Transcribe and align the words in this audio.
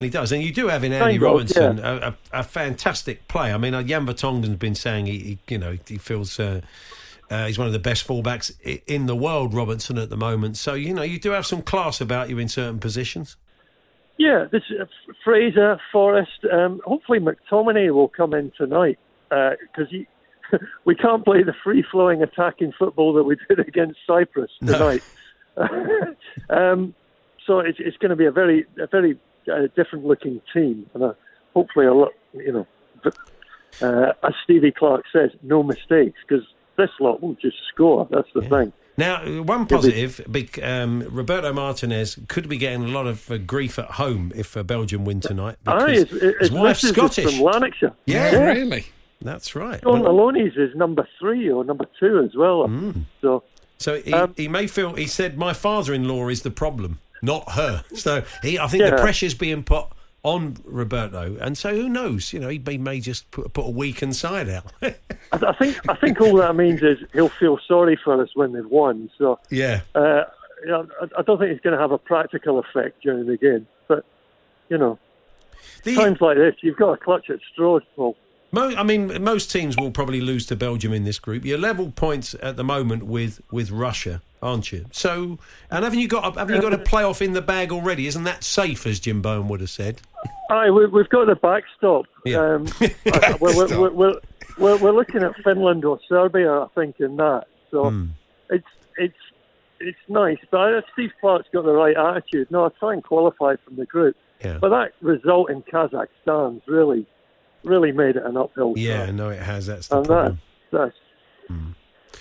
He 0.00 0.08
does, 0.08 0.32
and 0.32 0.42
you 0.42 0.50
do 0.50 0.68
have 0.68 0.82
in 0.82 0.94
Andy 0.94 1.16
of, 1.16 1.22
Robinson 1.22 1.76
yeah. 1.76 1.92
a, 1.92 2.08
a, 2.08 2.40
a 2.40 2.42
fantastic 2.42 3.28
player. 3.28 3.52
I 3.52 3.58
mean, 3.58 3.74
uh, 3.74 3.82
Jan 3.82 4.06
Vertonghen's 4.06 4.56
been 4.56 4.74
saying 4.74 5.04
he, 5.04 5.18
he 5.18 5.38
you 5.48 5.58
know, 5.58 5.76
he 5.86 5.98
feels 5.98 6.40
uh, 6.40 6.62
uh, 7.30 7.46
he's 7.46 7.58
one 7.58 7.66
of 7.66 7.74
the 7.74 7.78
best 7.78 8.08
fullbacks 8.08 8.50
in 8.86 9.04
the 9.04 9.14
world. 9.14 9.52
Robinson 9.52 9.98
at 9.98 10.08
the 10.08 10.16
moment, 10.16 10.56
so 10.56 10.72
you 10.72 10.94
know, 10.94 11.02
you 11.02 11.18
do 11.18 11.32
have 11.32 11.44
some 11.44 11.60
class 11.60 12.00
about 12.00 12.30
you 12.30 12.38
in 12.38 12.48
certain 12.48 12.78
positions. 12.78 13.36
Yeah, 14.16 14.46
this 14.50 14.62
uh, 14.80 14.86
Fraser, 15.22 15.78
Forrest. 15.92 16.46
Um, 16.50 16.80
hopefully, 16.86 17.20
McTominay 17.20 17.92
will 17.92 18.08
come 18.08 18.32
in 18.32 18.52
tonight 18.56 18.98
because 19.28 19.92
we 20.86 20.94
can't 20.94 21.26
play 21.26 21.42
the 21.42 21.54
free-flowing 21.62 22.22
attacking 22.22 22.72
football 22.78 23.12
that 23.12 23.24
we 23.24 23.36
did 23.50 23.58
against 23.68 23.98
Cyprus 24.06 24.50
No. 24.62 24.72
tonight. 24.72 25.02
um, 26.48 26.94
so 27.46 27.58
it's, 27.58 27.78
it's 27.78 27.98
going 27.98 28.10
to 28.10 28.16
be 28.16 28.24
a 28.24 28.32
very, 28.32 28.64
a 28.78 28.86
very 28.86 29.18
uh, 29.48 29.68
different-looking 29.76 30.40
team, 30.52 30.86
and 30.94 31.02
uh, 31.02 31.12
hopefully 31.54 31.86
a 31.86 31.94
lot, 31.94 32.12
you 32.34 32.52
know, 32.52 32.66
but, 33.02 33.16
uh, 33.80 34.12
as 34.22 34.34
Stevie 34.44 34.72
Clarke 34.72 35.04
says, 35.12 35.30
no 35.42 35.62
mistakes 35.62 36.18
because 36.26 36.44
this 36.76 36.90
lot 37.00 37.22
will 37.22 37.34
just 37.34 37.56
score. 37.72 38.08
That's 38.10 38.28
the 38.34 38.42
thing. 38.42 38.72
Now, 38.96 39.24
one 39.42 39.66
positive, 39.66 40.20
bec- 40.28 40.62
um, 40.62 41.06
Roberto 41.10 41.52
Martinez 41.54 42.18
could 42.28 42.48
be 42.48 42.58
getting 42.58 42.84
a 42.84 42.88
lot 42.88 43.06
of 43.06 43.30
uh, 43.30 43.38
grief 43.38 43.78
at 43.78 43.92
home 43.92 44.32
if 44.34 44.56
uh, 44.56 44.62
Belgium 44.62 45.04
win 45.06 45.20
tonight. 45.20 45.56
Aye, 45.66 45.94
because 45.94 46.10
his, 46.10 46.20
his, 46.20 46.34
his 46.40 46.50
wife's 46.50 46.82
missus 46.82 46.90
is 46.90 46.96
Scottish. 46.96 47.36
from 47.36 47.44
Lanarkshire. 47.44 47.92
Yeah, 48.04 48.36
really. 48.36 48.86
That's 49.22 49.54
right. 49.54 49.80
John 49.82 50.02
Well, 50.02 50.12
Maloney's 50.12 50.54
is 50.56 50.74
number 50.74 51.06
three 51.18 51.50
or 51.50 51.64
number 51.64 51.86
two 51.98 52.18
as 52.24 52.34
well. 52.34 52.68
Mm. 52.68 53.04
So 53.20 53.42
So 53.78 54.00
he, 54.00 54.12
Um, 54.12 54.34
he 54.36 54.48
may 54.48 54.66
feel. 54.66 54.94
He 54.94 55.06
said, 55.06 55.38
"My 55.38 55.52
father-in-law 55.54 56.28
is 56.28 56.42
the 56.42 56.50
problem, 56.50 56.98
not 57.22 57.50
her." 57.52 57.84
So 57.94 58.22
he, 58.42 58.58
I 58.58 58.66
think 58.66 58.82
the 58.84 58.90
Yeah. 58.90 59.00
pressure's 59.00 59.34
being 59.34 59.62
put 59.62 59.86
on 60.22 60.56
Roberto, 60.64 61.36
and 61.40 61.56
so 61.56 61.74
who 61.74 61.88
knows? 61.88 62.32
You 62.32 62.40
know, 62.40 62.48
he, 62.48 62.60
he 62.68 62.76
may 62.78 63.00
just 63.00 63.30
put, 63.30 63.52
put 63.54 63.66
a 63.66 63.70
weakened 63.70 64.14
side 64.16 64.48
out. 64.50 64.70
I, 64.82 64.94
I 65.32 65.52
think 65.54 65.78
I 65.88 65.94
think 65.96 66.20
all 66.20 66.36
that 66.36 66.54
means 66.56 66.82
is 66.82 66.98
he'll 67.12 67.30
feel 67.30 67.58
sorry 67.66 67.98
for 68.04 68.20
us 68.22 68.28
when 68.34 68.52
they've 68.52 68.66
won. 68.66 69.10
So 69.16 69.38
yeah. 69.50 69.80
uh, 69.94 70.24
you 70.62 70.68
know, 70.68 70.86
I, 71.00 71.20
I 71.20 71.22
don't 71.22 71.38
think 71.38 71.52
it's 71.52 71.62
going 71.62 71.74
to 71.74 71.80
have 71.80 71.90
a 71.92 71.98
practical 71.98 72.58
effect 72.58 73.02
during 73.02 73.26
the 73.26 73.38
game. 73.38 73.66
But 73.88 74.04
you 74.68 74.76
know, 74.76 74.98
The- 75.84 75.94
times 75.94 76.20
like 76.20 76.36
this, 76.36 76.54
you've 76.60 76.76
got 76.76 76.90
to 76.90 76.96
clutch 77.02 77.30
at 77.30 77.38
straws, 77.52 77.82
Paul. 77.96 78.14
Mo- 78.52 78.74
I 78.76 78.82
mean, 78.82 79.22
most 79.22 79.50
teams 79.50 79.76
will 79.76 79.90
probably 79.92 80.20
lose 80.20 80.44
to 80.46 80.56
Belgium 80.56 80.92
in 80.92 81.04
this 81.04 81.18
group. 81.18 81.44
You're 81.44 81.56
level 81.56 81.92
points 81.92 82.34
at 82.42 82.56
the 82.56 82.64
moment 82.64 83.04
with, 83.04 83.40
with 83.52 83.70
Russia, 83.70 84.20
aren't 84.42 84.72
you? 84.72 84.86
So, 84.92 85.38
and 85.70 85.84
haven't 85.84 85.98
you 85.98 86.08
got 86.08 86.36
a, 86.36 86.38
haven't 86.38 86.56
you 86.56 86.62
got 86.62 86.72
a 86.74 86.78
playoff 86.78 87.20
in 87.22 87.32
the 87.32 87.42
bag 87.42 87.72
already? 87.72 88.06
Isn't 88.06 88.24
that 88.24 88.42
safe, 88.44 88.86
as 88.86 89.00
Jim 89.00 89.22
Bowen 89.22 89.48
would 89.48 89.60
have 89.60 89.70
said? 89.70 90.00
Aye, 90.50 90.70
we, 90.70 90.86
we've 90.86 91.08
got 91.08 91.26
the 91.26 91.36
backstop. 91.36 92.06
Yeah. 92.24 92.38
Um, 92.54 92.66
I- 92.80 93.36
we're, 93.40 93.54
we're, 93.78 93.90
we're, 94.58 94.76
we're, 94.78 94.92
looking 94.92 95.22
at 95.22 95.34
Finland 95.44 95.84
or 95.84 95.98
Serbia, 96.08 96.52
I 96.52 96.66
think, 96.74 96.96
in 97.00 97.16
that. 97.16 97.44
So 97.70 97.90
Hmm. 97.90 98.06
it's 98.48 98.66
it's 98.98 99.14
it's 99.78 99.98
nice. 100.08 100.38
But 100.50 100.74
uh, 100.74 100.80
Steve 100.92 101.10
Clarke's 101.20 101.48
got 101.52 101.64
the 101.64 101.72
right 101.72 101.96
attitude. 101.96 102.50
No, 102.50 102.66
I 102.66 102.68
try 102.78 102.92
and 102.94 103.02
qualify 103.02 103.54
from 103.64 103.76
the 103.76 103.86
group. 103.86 104.16
Yeah. 104.44 104.58
But 104.60 104.70
that 104.70 104.92
result 105.00 105.50
in 105.50 105.62
Kazakhstan's 105.62 106.62
really, 106.66 107.06
really 107.62 107.92
made 107.92 108.16
it 108.16 108.24
an 108.24 108.36
uphill. 108.36 108.74
Yeah, 108.76 109.04
track. 109.04 109.14
no, 109.14 109.28
it 109.30 109.40
has. 109.40 109.66
That's 109.66 109.88
the 109.88 109.98
and 109.98 110.06
problem. 110.06 110.38
That, 110.72 110.78
that's. 110.78 110.96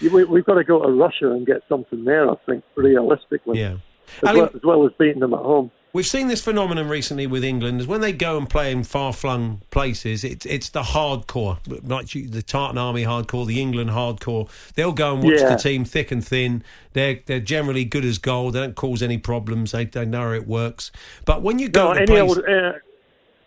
We, 0.00 0.24
we've 0.24 0.44
got 0.44 0.54
to 0.54 0.64
go 0.64 0.82
to 0.84 0.92
Russia 0.92 1.30
and 1.32 1.46
get 1.46 1.62
something 1.68 2.04
there. 2.04 2.30
I 2.30 2.34
think 2.46 2.64
realistically, 2.76 3.60
Yeah. 3.60 3.76
as, 4.22 4.28
Ali- 4.28 4.40
well, 4.40 4.50
as 4.54 4.62
well 4.62 4.86
as 4.86 4.92
beating 4.98 5.20
them 5.20 5.34
at 5.34 5.40
home. 5.40 5.70
We've 5.94 6.06
seen 6.06 6.28
this 6.28 6.42
phenomenon 6.44 6.86
recently 6.88 7.26
with 7.26 7.42
England. 7.42 7.80
Is 7.80 7.86
when 7.86 8.02
they 8.02 8.12
go 8.12 8.36
and 8.36 8.48
play 8.48 8.70
in 8.70 8.84
far-flung 8.84 9.62
places, 9.70 10.22
it's 10.22 10.44
it's 10.44 10.68
the 10.68 10.82
hardcore, 10.82 11.56
like 11.88 12.08
the 12.10 12.42
Tartan 12.42 12.76
Army 12.76 13.04
hardcore, 13.04 13.46
the 13.46 13.60
England 13.60 13.90
hardcore. 13.90 14.48
They'll 14.74 14.92
go 14.92 15.14
and 15.14 15.24
watch 15.24 15.40
Yeah. 15.40 15.48
the 15.48 15.56
team 15.56 15.86
thick 15.86 16.12
and 16.12 16.24
thin. 16.24 16.62
They're 16.92 17.20
they're 17.24 17.40
generally 17.40 17.86
good 17.86 18.04
as 18.04 18.18
gold. 18.18 18.52
They 18.52 18.60
don't 18.60 18.76
cause 18.76 19.02
any 19.02 19.16
problems. 19.16 19.72
They 19.72 19.86
they 19.86 20.04
know 20.04 20.30
it 20.34 20.46
works. 20.46 20.92
But 21.24 21.40
when 21.42 21.58
you 21.58 21.70
go 21.70 21.88
No, 21.88 21.94
to 21.94 22.00
any 22.00 22.06
place, 22.06 22.20
old, 22.20 22.38
uh, 22.40 22.72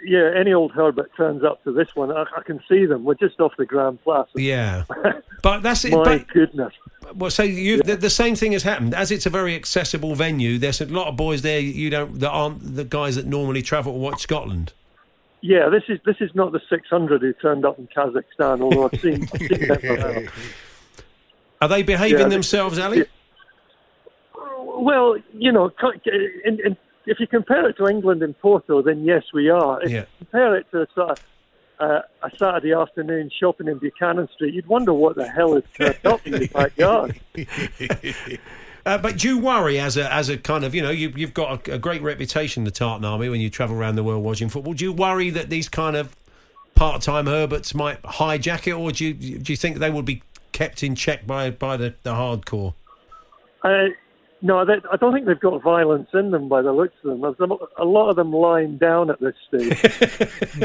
yeah, 0.04 0.32
any 0.36 0.52
old 0.52 0.72
Herbert 0.72 1.12
turns 1.16 1.44
up 1.44 1.64
to 1.64 1.72
this 1.72 1.96
one. 1.96 2.12
I, 2.12 2.24
I 2.36 2.42
can 2.44 2.60
see 2.68 2.88
them. 2.88 3.04
We're 3.04 3.14
just 3.14 3.40
off 3.40 3.54
the 3.56 3.68
Grand 3.68 4.02
Place. 4.04 4.26
yeah, 4.36 4.84
but 5.42 5.62
that's 5.64 5.86
it. 5.86 5.92
My 5.94 6.04
But, 6.04 6.28
goodness. 6.30 6.74
well, 7.16 7.32
so 7.32 7.44
you 7.44 7.82
the, 7.82 7.96
the 7.96 8.10
same 8.10 8.36
thing 8.36 8.52
has 8.54 8.64
happened. 8.64 8.94
As 8.94 9.12
it's 9.12 9.26
a 9.26 9.30
very 9.30 9.56
accessible 9.56 10.16
venue, 10.16 10.58
there's 10.58 10.82
a 10.82 10.86
lot 10.86 11.08
of 11.08 11.16
boys 11.16 11.42
there 11.42 11.60
you 11.60 11.90
don't 11.90 12.20
that 12.20 12.30
aren't 12.30 12.76
the 12.76 12.84
guys 12.84 13.16
that 13.16 13.26
normally 13.26 13.62
travel 13.62 13.94
to 13.94 14.00
watch 14.00 14.22
Scotland. 14.22 14.74
Yeah, 15.42 15.70
this 15.70 15.84
is 15.90 16.00
this 16.06 16.18
is 16.20 16.30
not 16.36 16.52
the 16.52 16.62
600 16.70 17.22
who 17.22 17.34
turned 17.34 17.66
up 17.66 17.80
in 17.80 17.88
Kazakhstan. 17.88 18.62
Although 18.62 18.86
I've 18.86 19.00
seen, 19.02 19.28
I've 19.34 19.40
seen 19.40 19.68
them. 19.68 20.30
Are 21.62 21.68
they 21.68 21.84
behaving 21.84 22.20
Yeah, 22.20 22.28
themselves, 22.28 22.80
Ali? 22.80 23.06
Well, 24.56 25.18
you 25.34 25.52
know, 25.52 25.72
in, 26.46 26.60
in, 26.66 26.78
if 27.06 27.20
you 27.20 27.28
compare 27.28 27.68
it 27.70 27.78
to 27.78 27.88
England 27.88 28.24
and 28.24 28.38
Porto, 28.40 28.82
then 28.82 29.04
yes, 29.04 29.24
we 29.34 29.50
are. 29.50 29.82
If 29.84 29.92
Yeah. 29.92 30.00
you 30.00 30.06
compare 30.20 30.56
it 30.56 30.66
to 30.72 30.88
sort 30.96 31.12
of 31.12 31.20
uh, 31.82 32.02
a 32.22 32.30
Saturday 32.38 32.74
afternoon 32.74 33.32
shopping 33.38 33.68
in 33.68 33.80
Buchanan 33.80 34.30
Street, 34.36 34.54
you'd 34.54 34.68
wonder 34.68 34.94
what 34.94 35.16
the 35.16 35.28
hell 35.28 35.56
is 35.56 35.64
turned 35.76 36.06
up 36.06 36.26
in 36.26 36.34
the 36.34 36.48
backyard. 36.48 37.20
Uh, 38.84 38.98
but 38.98 39.20
do 39.20 39.28
you 39.28 39.38
worry 39.38 39.80
as 39.80 39.96
a 39.96 40.12
as 40.12 40.28
a 40.28 40.36
kind 40.36 40.66
of 40.66 40.74
you 40.74 40.82
know 40.82 40.90
you, 40.90 41.14
you've 41.16 41.36
got 41.36 41.68
a, 41.68 41.76
a 41.76 41.78
great 41.78 42.02
reputation, 42.02 42.64
the 42.64 42.72
Tartan 42.72 43.06
Army, 43.06 43.30
when 43.30 43.40
you 43.40 43.48
travel 43.48 43.76
around 43.76 43.96
the 43.96 44.04
world 44.04 44.24
watching 44.24 44.50
football. 44.50 44.74
Do 44.74 44.84
you 44.84 44.92
worry 44.92 45.30
that 45.30 45.52
these 45.52 45.70
kind 45.70 45.96
of 45.96 46.16
part 46.74 47.04
time 47.04 47.28
Herberts 47.28 47.76
might 47.76 48.02
hijack 48.02 48.66
it, 48.66 48.74
or 48.74 48.92
do 48.92 49.06
you 49.06 49.38
do 49.38 49.54
you 49.54 49.58
think 49.58 49.78
they 49.78 49.92
will 49.92 50.02
be 50.02 50.24
kept 50.52 50.82
in 50.82 50.96
check 50.96 51.28
by 51.28 51.52
by 51.52 51.78
the, 51.78 51.94
the 52.02 52.14
hardcore? 52.14 52.74
Uh, 53.62 53.90
no, 54.42 54.66
they, 54.66 54.74
I 54.92 54.98
don't 54.98 55.14
think 55.14 55.26
they've 55.28 55.40
got 55.40 55.62
violence 55.62 56.10
in 56.14 56.32
them 56.32 56.50
by 56.50 56.62
the 56.62 56.72
looks 56.74 56.96
of 57.04 57.12
them. 57.12 57.22
There's 57.22 57.50
a- 57.52 57.82
a 57.84 57.86
lot 57.86 58.10
of 58.10 58.16
them 58.16 58.32
lying 58.34 58.78
down 58.78 59.10
at 59.10 59.20
this 59.20 59.36
stage, 59.48 59.80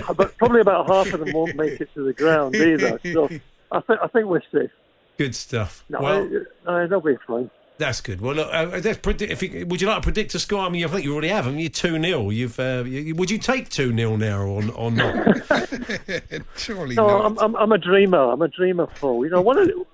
but 0.16 0.36
probably 0.38 0.60
about 0.60 0.88
half 0.88 1.12
of 1.12 1.20
them 1.20 1.32
won't 1.34 1.56
make 1.56 1.80
it 1.80 1.88
to 1.94 2.04
the 2.04 2.12
ground 2.12 2.54
either. 2.56 2.98
So 3.12 3.28
I 3.72 3.80
think 3.80 4.00
I 4.02 4.06
think 4.08 4.26
we're 4.26 4.40
safe. 4.52 4.70
Good 5.18 5.34
stuff. 5.34 5.84
No, 5.88 6.00
well, 6.00 6.30
uh, 6.66 6.70
uh, 6.70 6.86
they'll 6.86 7.00
be 7.00 7.16
fine. 7.26 7.50
that's 7.78 8.00
good. 8.02 8.20
Well, 8.20 8.34
look, 8.34 8.48
uh, 8.52 8.80
let's 8.84 8.98
predict, 8.98 9.32
if 9.32 9.42
you, 9.42 9.64
would 9.66 9.80
you 9.80 9.86
like 9.88 9.96
to 9.96 10.02
predict 10.02 10.34
a 10.34 10.38
score? 10.38 10.60
I 10.60 10.68
mean, 10.68 10.84
I 10.84 10.88
think 10.88 11.04
you 11.04 11.12
already 11.12 11.28
have. 11.28 11.44
haven't 11.46 11.60
you 11.60 11.68
two 11.70 11.98
0 12.00 12.30
You've 12.30 12.58
uh, 12.60 12.84
you, 12.86 13.14
would 13.14 13.30
you 13.30 13.38
take 13.38 13.68
two 13.70 13.94
0 13.96 14.16
now 14.16 14.40
or 14.42 14.62
or 14.74 14.90
not? 14.90 15.14
Surely 16.56 16.94
No, 16.96 17.06
not. 17.06 17.24
I'm, 17.26 17.38
I'm, 17.38 17.56
I'm 17.56 17.72
a 17.72 17.78
dreamer. 17.78 18.18
I'm 18.32 18.42
a 18.42 18.48
dreamer, 18.48 18.86
Paul. 18.86 19.24
You 19.24 19.30
know, 19.30 19.40
one 19.40 19.58
of 19.58 19.66
the, 19.68 19.84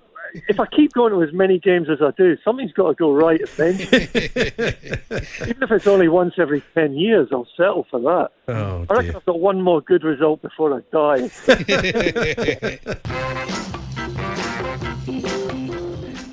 if 0.47 0.59
I 0.59 0.65
keep 0.65 0.93
going 0.93 1.13
to 1.13 1.21
as 1.23 1.31
many 1.33 1.59
games 1.59 1.89
as 1.89 2.01
I 2.01 2.11
do, 2.17 2.37
something's 2.43 2.73
got 2.73 2.87
to 2.89 2.93
go 2.95 3.13
right 3.13 3.39
eventually. 3.41 4.03
Even 5.49 5.63
if 5.63 5.71
it's 5.71 5.87
only 5.87 6.07
once 6.07 6.35
every 6.37 6.63
10 6.73 6.95
years, 6.95 7.29
I'll 7.31 7.47
settle 7.55 7.85
for 7.89 7.99
that. 7.99 8.29
oh 8.47 8.85
I 8.89 8.93
reckon 8.93 9.05
dear. 9.05 9.15
I've 9.17 9.25
got 9.25 9.39
one 9.39 9.61
more 9.61 9.81
good 9.81 10.03
result 10.03 10.41
before 10.41 10.73
I 10.73 10.81
die. 10.91 11.29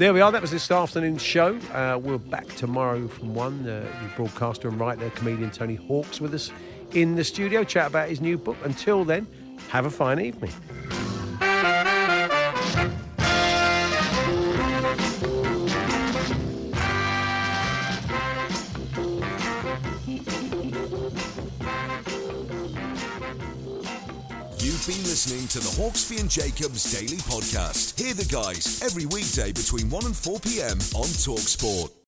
There 0.01 0.15
we 0.15 0.23
are. 0.23 0.33
That 0.33 0.41
was 0.41 0.51
this 0.51 0.71
afternoon's 0.71 1.23
show. 1.23 1.59
Uh, 1.75 1.99
we're 2.03 2.17
back 2.17 2.47
tomorrow 2.55 3.07
from 3.07 3.35
one. 3.35 3.69
Uh, 3.69 3.85
the 4.03 4.09
broadcaster 4.17 4.67
and 4.69 4.81
writer, 4.81 5.11
comedian 5.11 5.51
Tony 5.51 5.75
Hawk's 5.75 6.23
with 6.23 6.33
us 6.33 6.51
in 6.93 7.17
the 7.17 7.25
studio. 7.25 7.65
Chat 7.65 7.89
about 7.89 8.09
his 8.09 8.23
new 8.23 8.39
book. 8.39 8.57
Until 8.65 9.05
then, 9.05 9.27
have 9.69 9.85
a 9.85 9.91
fine 9.91 10.19
evening. 10.19 10.53
You've 24.63 24.87
been 24.87 25.03
listening 25.05 25.49
to 25.49 25.59
the 25.59 25.71
Hawksby 25.81 26.21
and 26.21 26.29
Jacobs 26.29 26.93
Daily 26.93 27.17
Podcast. 27.17 27.99
Hear 27.99 28.13
the 28.13 28.27
guys 28.27 28.83
every 28.83 29.07
weekday 29.07 29.53
between 29.53 29.89
1 29.89 30.05
and 30.05 30.15
4 30.15 30.39
p.m. 30.41 30.77
on 30.95 31.09
Talksport. 31.17 32.00